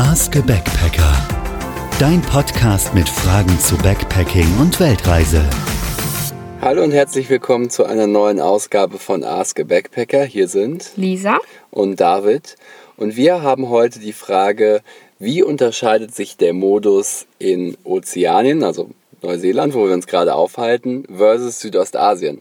[0.00, 1.12] Ask a Backpacker.
[1.98, 5.42] Dein Podcast mit Fragen zu Backpacking und Weltreise.
[6.60, 10.22] Hallo und herzlich willkommen zu einer neuen Ausgabe von Ask a Backpacker.
[10.22, 11.40] Hier sind Lisa
[11.72, 12.54] und David.
[12.96, 14.82] Und wir haben heute die Frage,
[15.18, 18.90] wie unterscheidet sich der Modus in Ozeanien, also
[19.20, 22.40] Neuseeland, wo wir uns gerade aufhalten, versus Südostasien?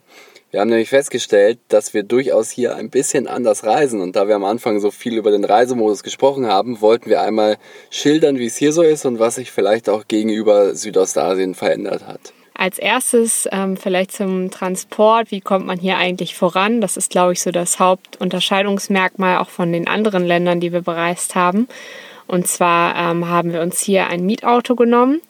[0.49, 3.99] Wir haben nämlich festgestellt, dass wir durchaus hier ein bisschen anders reisen.
[3.99, 7.57] Und da wir am Anfang so viel über den Reisemodus gesprochen haben, wollten wir einmal
[7.89, 12.33] schildern, wie es hier so ist und was sich vielleicht auch gegenüber Südostasien verändert hat.
[12.53, 15.31] Als erstes ähm, vielleicht zum Transport.
[15.31, 16.79] Wie kommt man hier eigentlich voran?
[16.79, 21.35] Das ist, glaube ich, so das Hauptunterscheidungsmerkmal auch von den anderen Ländern, die wir bereist
[21.35, 21.67] haben.
[22.25, 25.21] Und zwar ähm, haben wir uns hier ein Mietauto genommen,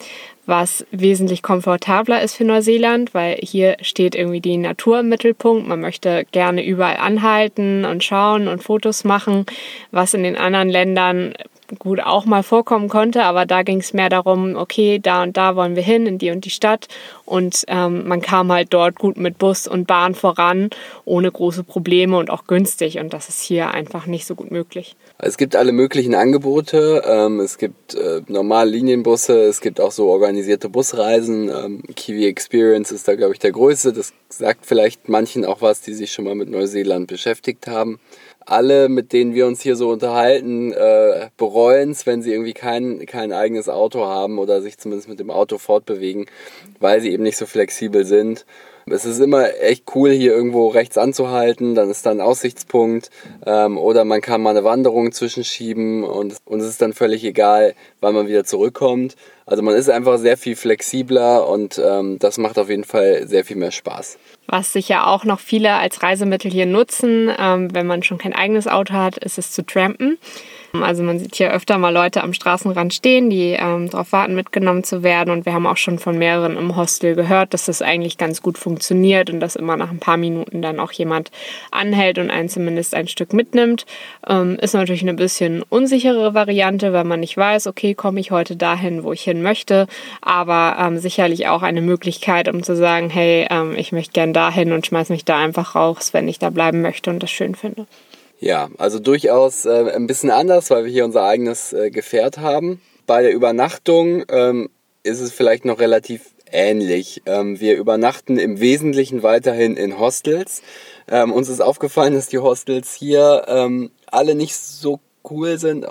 [0.48, 5.68] was wesentlich komfortabler ist für Neuseeland, weil hier steht irgendwie die Natur im Mittelpunkt.
[5.68, 9.46] Man möchte gerne überall anhalten und schauen und Fotos machen,
[9.92, 11.34] was in den anderen Ländern
[11.80, 15.56] gut auch mal vorkommen konnte, aber da ging es mehr darum, okay, da und da
[15.56, 16.88] wollen wir hin, in die und die Stadt.
[17.26, 20.70] Und ähm, man kam halt dort gut mit Bus und Bahn voran,
[21.04, 23.00] ohne große Probleme und auch günstig.
[23.00, 24.96] Und das ist hier einfach nicht so gut möglich.
[25.18, 27.04] Es gibt alle möglichen Angebote.
[27.06, 31.50] Ähm, es gibt äh, normale Linienbusse, es gibt auch so organisierte Busreisen.
[31.50, 33.94] Ähm, Kiwi Experience ist da, glaube ich, der größte.
[33.94, 38.00] Das sagt vielleicht manchen auch was, die sich schon mal mit Neuseeland beschäftigt haben
[38.48, 43.06] alle, mit denen wir uns hier so unterhalten, äh, bereuen es, wenn sie irgendwie kein,
[43.06, 46.28] kein eigenes Auto haben oder sich zumindest mit dem Auto fortbewegen,
[46.80, 48.46] weil sie eben nicht so flexibel sind.
[48.90, 53.10] Es ist immer echt cool, hier irgendwo rechts anzuhalten, dann ist da ein Aussichtspunkt
[53.46, 58.16] ähm, oder man kann mal eine Wanderung zwischenschieben und uns ist dann völlig egal, wann
[58.16, 59.16] man wieder zurückkommt.
[59.46, 63.46] Also man ist einfach sehr viel flexibler und ähm, das macht auf jeden Fall sehr
[63.46, 64.18] viel mehr Spaß.
[64.48, 68.68] Was sicher auch noch viele als Reisemittel hier nutzen, ähm, wenn man schon kein eigenes
[68.68, 70.18] Auto hat, ist es zu trampen.
[70.84, 74.84] Also man sieht hier öfter mal Leute am Straßenrand stehen, die ähm, darauf warten, mitgenommen
[74.84, 75.32] zu werden.
[75.32, 78.58] Und wir haben auch schon von mehreren im Hostel gehört, dass das eigentlich ganz gut
[78.58, 81.32] funktioniert und dass immer nach ein paar Minuten dann auch jemand
[81.72, 83.86] anhält und einen zumindest ein Stück mitnimmt.
[84.28, 88.56] Ähm, ist natürlich eine bisschen unsichere Variante, weil man nicht weiß, okay, komme ich heute
[88.56, 89.88] dahin, wo ich hin möchte.
[90.22, 94.72] Aber ähm, sicherlich auch eine Möglichkeit, um zu sagen, hey, ähm, ich möchte gern dahin
[94.72, 97.86] und schmeiß mich da einfach raus, wenn ich da bleiben möchte und das schön finde.
[98.40, 102.82] Ja, also durchaus äh, ein bisschen anders, weil wir hier unser eigenes äh, Gefährt haben.
[103.08, 104.70] Bei der Übernachtung ähm,
[105.04, 106.22] ist es vielleicht noch relativ
[106.52, 107.24] ähnlich.
[107.26, 110.62] Ähm, wir übernachten im Wesentlichen weiterhin in Hostels.
[111.10, 115.86] Ähm, uns ist aufgefallen, dass die Hostels hier ähm, alle nicht so cool sind,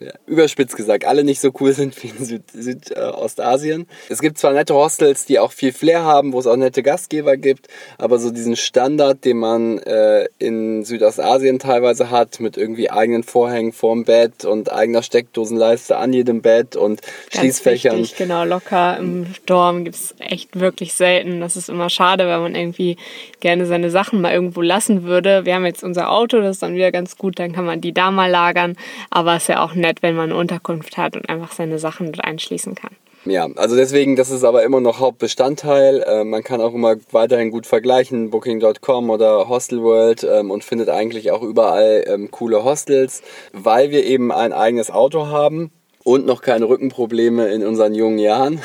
[0.00, 3.82] ja, überspitzt gesagt, alle nicht so cool sind wie in Süd Südostasien.
[3.82, 6.82] Äh, es gibt zwar nette Hostels, die auch viel Flair haben, wo es auch nette
[6.82, 7.68] Gastgeber gibt,
[7.98, 13.72] aber so diesen Standard, den man äh, in Südostasien teilweise hat, mit irgendwie eigenen Vorhängen
[13.72, 17.98] vorm Bett und eigener Steckdosenleiste an jedem Bett und Ganz Schließfächern.
[17.98, 21.40] Wichtig, genau, locker im Dorm gibt es echt wirklich selten.
[21.40, 22.96] Das ist immer schade, weil man irgendwie
[23.40, 25.44] gerne seine Sachen mal irgendwo lassen würde.
[25.44, 27.92] Wir haben jetzt unser Auto, das ist dann wieder ganz gut, dann kann man die
[27.92, 28.73] da mal lagern,
[29.10, 32.12] aber es ist ja auch nett, wenn man eine Unterkunft hat und einfach seine Sachen
[32.12, 32.92] dort einschließen kann.
[33.26, 36.02] Ja, also deswegen, das ist aber immer noch Hauptbestandteil.
[36.02, 41.30] Äh, man kann auch immer weiterhin gut vergleichen, Booking.com oder Hostelworld ähm, und findet eigentlich
[41.30, 45.72] auch überall ähm, coole Hostels, weil wir eben ein eigenes Auto haben
[46.04, 48.60] und noch keine Rückenprobleme in unseren jungen Jahren,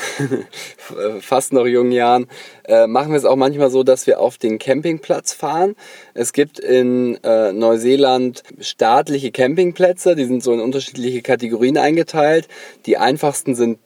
[1.21, 2.27] fast noch jungen Jahren,
[2.65, 5.75] äh, machen wir es auch manchmal so, dass wir auf den Campingplatz fahren.
[6.13, 12.49] Es gibt in äh, Neuseeland staatliche Campingplätze, die sind so in unterschiedliche Kategorien eingeteilt.
[12.85, 13.79] Die einfachsten sind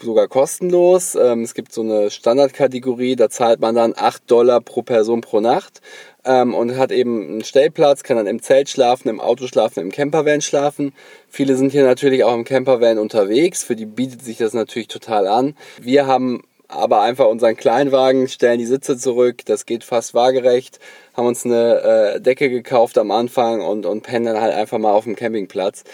[0.00, 1.14] sogar kostenlos.
[1.14, 5.40] Ähm, es gibt so eine Standardkategorie, da zahlt man dann 8 Dollar pro Person pro
[5.40, 5.80] Nacht
[6.28, 9.90] ähm, und hat eben einen Stellplatz, kann dann im Zelt schlafen, im Auto schlafen, im
[9.90, 10.92] Campervan schlafen.
[11.28, 15.26] Viele sind hier natürlich auch im Campervan unterwegs, für die bietet sich das natürlich total
[15.26, 15.56] an.
[15.80, 20.78] Wir haben aber einfach unseren Kleinwagen, stellen die Sitze zurück, das geht fast waagerecht,
[21.14, 24.92] haben uns eine äh, Decke gekauft am Anfang und, und pennen dann halt einfach mal
[24.92, 25.84] auf dem Campingplatz.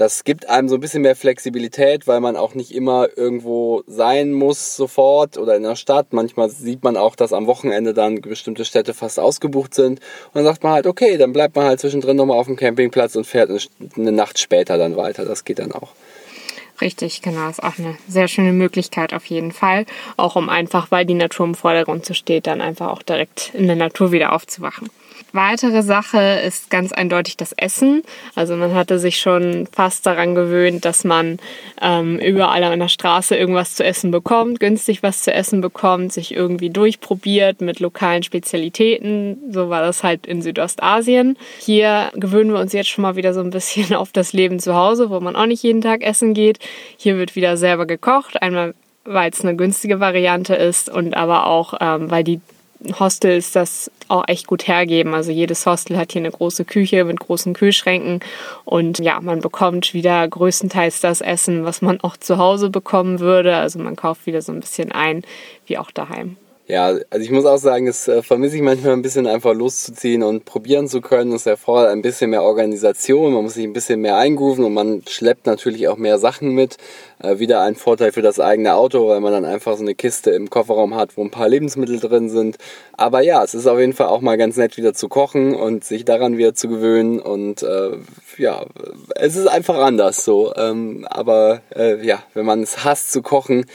[0.00, 4.32] Das gibt einem so ein bisschen mehr Flexibilität, weil man auch nicht immer irgendwo sein
[4.32, 6.14] muss sofort oder in der Stadt.
[6.14, 10.00] Manchmal sieht man auch, dass am Wochenende dann bestimmte Städte fast ausgebucht sind.
[10.00, 13.14] Und dann sagt man halt, okay, dann bleibt man halt zwischendrin nochmal auf dem Campingplatz
[13.14, 13.50] und fährt
[13.94, 15.26] eine Nacht später dann weiter.
[15.26, 15.90] Das geht dann auch.
[16.80, 17.50] Richtig, genau.
[17.50, 19.84] Ist auch eine sehr schöne Möglichkeit auf jeden Fall.
[20.16, 23.66] Auch um einfach, weil die Natur im Vordergrund so steht, dann einfach auch direkt in
[23.66, 24.88] der Natur wieder aufzuwachen.
[25.32, 28.02] Weitere Sache ist ganz eindeutig das Essen.
[28.34, 31.38] Also man hatte sich schon fast daran gewöhnt, dass man
[31.80, 36.34] ähm, überall an der Straße irgendwas zu essen bekommt, günstig was zu essen bekommt, sich
[36.34, 39.38] irgendwie durchprobiert mit lokalen Spezialitäten.
[39.50, 41.36] So war das halt in Südostasien.
[41.58, 44.74] Hier gewöhnen wir uns jetzt schon mal wieder so ein bisschen auf das Leben zu
[44.74, 46.58] Hause, wo man auch nicht jeden Tag essen geht.
[46.96, 48.42] Hier wird wieder selber gekocht.
[48.42, 48.74] Einmal
[49.04, 52.40] weil es eine günstige Variante ist und aber auch, ähm, weil die
[52.98, 55.14] Hostels das auch echt gut hergeben.
[55.14, 58.20] Also jedes Hostel hat hier eine große Küche mit großen Kühlschränken
[58.64, 63.56] und ja, man bekommt wieder größtenteils das Essen, was man auch zu Hause bekommen würde.
[63.56, 65.22] Also man kauft wieder so ein bisschen ein,
[65.66, 66.36] wie auch daheim.
[66.70, 70.22] Ja, also ich muss auch sagen, es äh, vermisse ich manchmal ein bisschen einfach loszuziehen
[70.22, 71.32] und probieren zu können.
[71.32, 75.02] Es erfordert ein bisschen mehr Organisation, man muss sich ein bisschen mehr eingrooven und man
[75.08, 76.76] schleppt natürlich auch mehr Sachen mit.
[77.18, 80.30] Äh, wieder ein Vorteil für das eigene Auto, weil man dann einfach so eine Kiste
[80.30, 82.56] im Kofferraum hat, wo ein paar Lebensmittel drin sind.
[82.92, 85.82] Aber ja, es ist auf jeden Fall auch mal ganz nett wieder zu kochen und
[85.82, 87.96] sich daran wieder zu gewöhnen und äh,
[88.38, 88.64] ja,
[89.16, 90.54] es ist einfach anders so.
[90.54, 93.66] Ähm, aber äh, ja, wenn man es hasst zu kochen,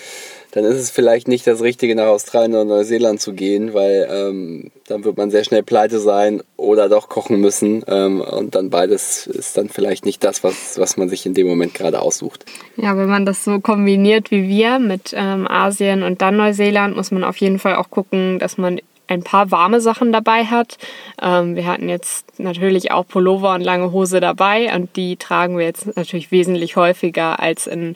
[0.56, 4.72] dann ist es vielleicht nicht das Richtige, nach Australien oder Neuseeland zu gehen, weil ähm,
[4.88, 7.84] dann wird man sehr schnell pleite sein oder doch kochen müssen.
[7.88, 11.46] Ähm, und dann beides ist dann vielleicht nicht das, was, was man sich in dem
[11.46, 12.46] Moment gerade aussucht.
[12.78, 17.12] Ja, wenn man das so kombiniert wie wir mit ähm, Asien und dann Neuseeland, muss
[17.12, 20.78] man auf jeden Fall auch gucken, dass man ein paar warme Sachen dabei hat.
[21.22, 25.66] Ähm, wir hatten jetzt natürlich auch Pullover und lange Hose dabei und die tragen wir
[25.66, 27.96] jetzt natürlich wesentlich häufiger als in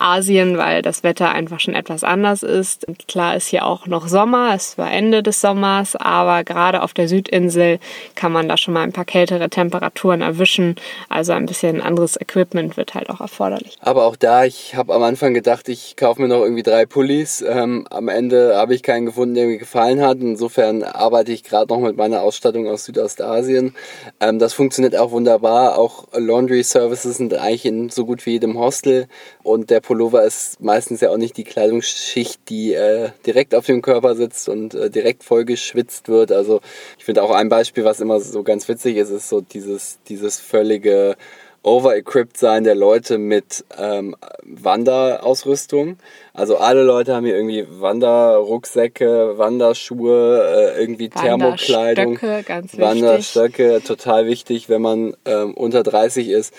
[0.00, 2.86] Asien, weil das Wetter einfach schon etwas anders ist.
[2.86, 6.94] Und klar ist hier auch noch Sommer, es war Ende des Sommers, aber gerade auf
[6.94, 7.78] der Südinsel
[8.14, 10.76] kann man da schon mal ein paar kältere Temperaturen erwischen.
[11.08, 13.76] Also ein bisschen anderes Equipment wird halt auch erforderlich.
[13.80, 17.42] Aber auch da, ich habe am Anfang gedacht, ich kaufe mir noch irgendwie drei Pullis.
[17.42, 20.18] Ähm, am Ende habe ich keinen gefunden, der mir gefallen hat.
[20.20, 23.74] Insofern arbeite ich gerade noch mit meiner Ausstattung aus Südostasien.
[24.20, 25.78] Ähm, das funktioniert auch wunderbar.
[25.78, 29.06] Auch Laundry Services sind eigentlich in so gut wie jedem Hostel
[29.42, 33.80] und der Pullover ist meistens ja auch nicht die Kleidungsschicht, die äh, direkt auf dem
[33.80, 36.30] Körper sitzt und äh, direkt voll geschwitzt wird.
[36.30, 36.60] Also
[36.98, 40.40] ich finde auch ein Beispiel, was immer so ganz witzig ist, ist so dieses, dieses
[40.40, 41.16] völlige
[41.62, 45.96] Over-equipped sein der Leute mit ähm, Wanderausrüstung.
[46.34, 54.68] Also alle Leute haben hier irgendwie Wanderrucksäcke, Wanderschuhe, äh, irgendwie Thermokleidung, ganz Wanderstöcke, total wichtig,
[54.68, 56.52] wenn man ähm, unter 30 ist,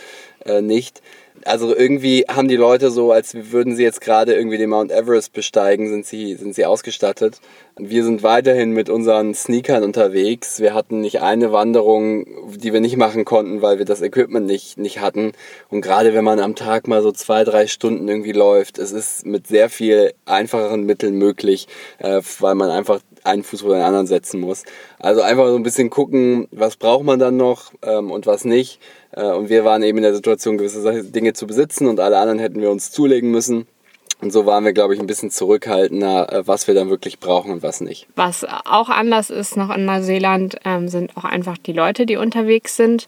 [0.45, 1.03] äh, nicht
[1.45, 5.33] also irgendwie haben die Leute so, als würden sie jetzt gerade irgendwie den Mount Everest
[5.33, 7.39] besteigen, sind sie, sind sie ausgestattet.
[7.77, 10.59] Wir sind weiterhin mit unseren Sneakern unterwegs.
[10.59, 12.25] Wir hatten nicht eine Wanderung,
[12.57, 15.31] die wir nicht machen konnten, weil wir das Equipment nicht, nicht hatten.
[15.69, 19.25] Und gerade wenn man am Tag mal so zwei, drei Stunden irgendwie läuft, es ist
[19.25, 21.67] mit sehr viel einfacheren Mitteln möglich,
[21.99, 24.63] äh, weil man einfach einen Fuß vor den anderen setzen muss.
[24.99, 28.79] Also einfach so ein bisschen gucken, was braucht man dann noch ähm, und was nicht.
[29.11, 32.39] Äh, und wir waren eben in der Situation, gewisse Dinge zu besitzen und alle anderen
[32.39, 33.67] hätten wir uns zulegen müssen.
[34.21, 37.51] Und so waren wir, glaube ich, ein bisschen zurückhaltender, äh, was wir dann wirklich brauchen
[37.51, 38.07] und was nicht.
[38.15, 42.75] Was auch anders ist noch in Neuseeland, ähm, sind auch einfach die Leute, die unterwegs
[42.75, 43.07] sind.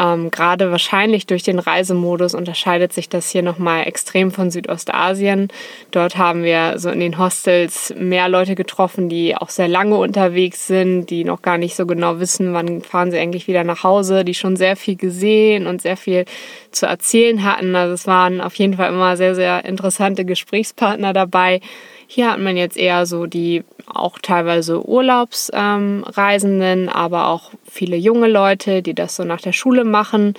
[0.00, 5.48] Ähm, Gerade wahrscheinlich durch den Reisemodus unterscheidet sich das hier nochmal extrem von Südostasien.
[5.90, 10.66] Dort haben wir so in den Hostels mehr Leute getroffen, die auch sehr lange unterwegs
[10.66, 14.24] sind, die noch gar nicht so genau wissen, wann fahren sie eigentlich wieder nach Hause,
[14.24, 16.24] die schon sehr viel gesehen und sehr viel
[16.70, 17.76] zu erzählen hatten.
[17.76, 21.60] Also es waren auf jeden Fall immer sehr, sehr interessante Gesprächspartner dabei.
[22.06, 23.62] Hier hat man jetzt eher so die
[23.94, 29.84] auch teilweise Urlaubsreisenden, ähm, aber auch viele junge Leute, die das so nach der Schule
[29.84, 30.34] machen,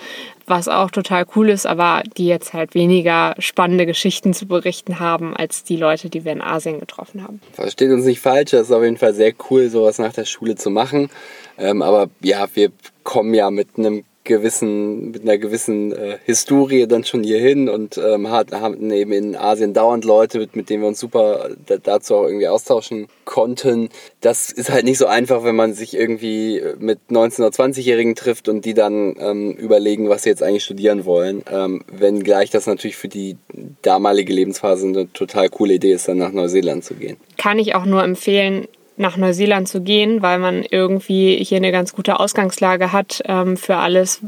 [0.46, 5.36] was auch total cool ist, aber die jetzt halt weniger spannende Geschichten zu berichten haben
[5.36, 7.40] als die Leute, die wir in Asien getroffen haben.
[7.52, 10.56] Versteht uns nicht falsch, das ist auf jeden Fall sehr cool, sowas nach der Schule
[10.56, 11.10] zu machen.
[11.58, 12.70] Ähm, aber ja, wir
[13.02, 17.98] kommen ja mit einem gewissen, mit einer gewissen äh, Historie dann schon hier hin und
[17.98, 21.50] ähm, haben eben in Asien dauernd Leute, mit, mit denen wir uns super
[21.82, 23.88] dazu auch irgendwie austauschen konnten.
[24.20, 28.48] Das ist halt nicht so einfach, wenn man sich irgendwie mit 19- oder 20-Jährigen trifft
[28.48, 31.42] und die dann ähm, überlegen, was sie jetzt eigentlich studieren wollen.
[31.50, 33.36] Ähm, wenngleich das natürlich für die
[33.82, 37.16] damalige Lebensphase eine total coole Idee ist, dann nach Neuseeland zu gehen.
[37.38, 41.94] Kann ich auch nur empfehlen, nach Neuseeland zu gehen, weil man irgendwie hier eine ganz
[41.94, 44.20] gute Ausgangslage hat ähm, für alles,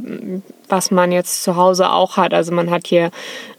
[0.68, 2.32] was man jetzt zu Hause auch hat.
[2.32, 3.10] Also man hat hier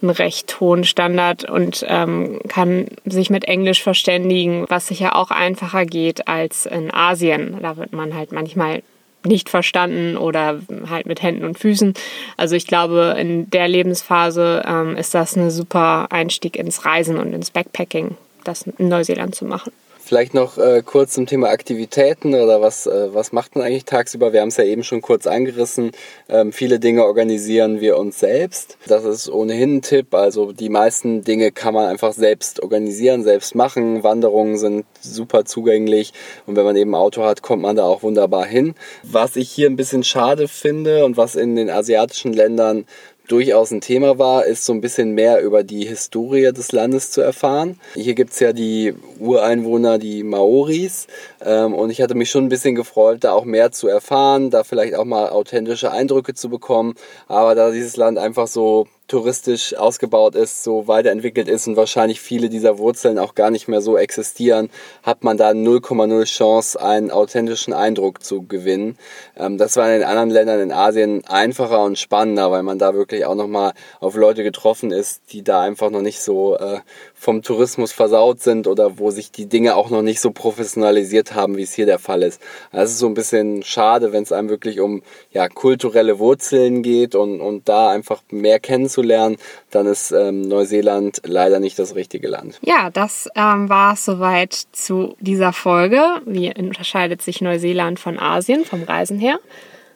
[0.01, 5.85] einen recht hohen Standard und ähm, kann sich mit Englisch verständigen, was sicher auch einfacher
[5.85, 7.57] geht als in Asien.
[7.61, 8.81] Da wird man halt manchmal
[9.25, 10.59] nicht verstanden oder
[10.89, 11.93] halt mit Händen und Füßen.
[12.37, 17.33] Also ich glaube, in der Lebensphase ähm, ist das ein super Einstieg ins Reisen und
[17.33, 19.71] ins Backpacking, das in Neuseeland zu machen.
[20.07, 24.33] Vielleicht noch äh, kurz zum Thema Aktivitäten oder was, äh, was macht man eigentlich tagsüber?
[24.33, 25.93] Wir haben es ja eben schon kurz angerissen.
[26.29, 28.77] Ähm, viele Dinge organisieren wir uns selbst.
[28.85, 30.13] Das ist ohnehin ein Tipp.
[30.13, 34.03] Also die meisten Dinge kann man einfach selbst organisieren, selbst machen.
[34.03, 36.13] Wanderungen sind super zugänglich
[36.45, 38.75] und wenn man eben ein Auto hat, kommt man da auch wunderbar hin.
[39.01, 42.85] Was ich hier ein bisschen schade finde und was in den asiatischen Ländern
[43.27, 47.21] durchaus ein Thema war, ist so ein bisschen mehr über die Historie des Landes zu
[47.21, 47.79] erfahren.
[47.95, 51.07] Hier gibt es ja die Ureinwohner, die Maoris.
[51.43, 54.63] Ähm, und ich hatte mich schon ein bisschen gefreut, da auch mehr zu erfahren, da
[54.63, 56.95] vielleicht auch mal authentische Eindrücke zu bekommen.
[57.27, 62.49] Aber da dieses Land einfach so touristisch ausgebaut ist, so weiterentwickelt ist und wahrscheinlich viele
[62.49, 64.69] dieser Wurzeln auch gar nicht mehr so existieren,
[65.03, 68.97] hat man da 0,0 Chance, einen authentischen Eindruck zu gewinnen.
[69.37, 72.95] Ähm, das war in den anderen Ländern in Asien einfacher und spannender, weil man da
[72.95, 76.79] wirklich auch nochmal auf Leute getroffen ist, die da einfach noch nicht so äh,
[77.13, 81.57] vom Tourismus versaut sind oder wo sich die Dinge auch noch nicht so professionalisiert haben,
[81.57, 82.41] wie es hier der Fall ist.
[82.71, 86.83] Also es ist so ein bisschen schade, wenn es einem wirklich um ja, kulturelle Wurzeln
[86.83, 88.59] geht und, und da einfach mehr
[88.95, 89.37] kennenzulernen,
[89.71, 92.59] dann ist ähm, Neuseeland leider nicht das richtige Land.
[92.61, 96.01] Ja, das ähm, war es soweit zu dieser Folge.
[96.25, 99.39] Wie unterscheidet sich Neuseeland von Asien vom Reisen her?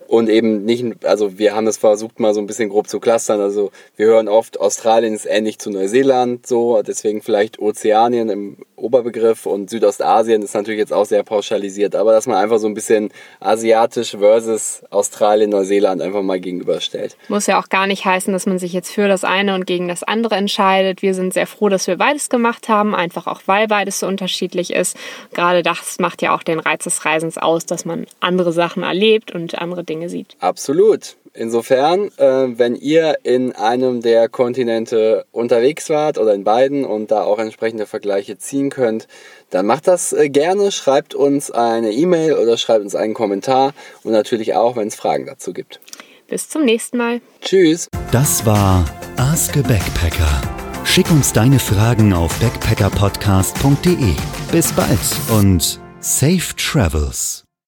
[0.08, 3.40] und eben nicht, also wir haben es versucht mal so ein bisschen grob zu clustern.
[3.42, 9.46] Also wir hören oft, Australien ist ähnlich zu Neuseeland, so deswegen vielleicht Ozeanien im Oberbegriff
[9.46, 13.12] und Südostasien ist natürlich jetzt auch sehr pauschalisiert, aber dass man einfach so ein bisschen
[13.40, 17.18] asiatisch versus Australien, Neuseeland einfach mal gegenüberstellt.
[17.28, 19.88] Muss ja auch gar nicht heißen, dass man sich jetzt für das eine und gegen
[19.88, 21.02] das andere entscheidet.
[21.02, 24.72] Wir sind sehr froh, dass wir beides gemacht haben, einfach auch weil beides so unterschiedlich
[24.74, 24.98] ist.
[25.34, 29.32] Gerade das macht ja auch den Reiz des Reisens aus, dass man andere Sachen erlebt
[29.34, 30.36] und andere Dinge sieht.
[30.40, 31.16] Absolut.
[31.34, 37.24] Insofern, äh, wenn ihr in einem der Kontinente unterwegs wart oder in beiden und da
[37.24, 39.08] auch entsprechende Vergleiche ziehen könnt,
[39.50, 44.12] dann macht das äh, gerne, schreibt uns eine E-Mail oder schreibt uns einen Kommentar und
[44.12, 45.80] natürlich auch, wenn es Fragen dazu gibt.
[46.28, 47.22] Bis zum nächsten Mal.
[47.42, 47.88] Tschüss.
[48.12, 48.86] Das war
[49.18, 50.42] Ask a Backpacker.
[50.86, 54.16] Schick uns deine Fragen auf backpackerpodcast.de.
[54.52, 55.00] Bis bald
[55.32, 57.49] und safe travels.